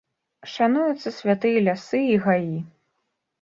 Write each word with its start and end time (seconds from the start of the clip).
Шануюцца 0.53 1.13
святыя 1.17 1.61
лясы 1.67 2.01
і 2.15 2.17
гаі. 2.25 2.57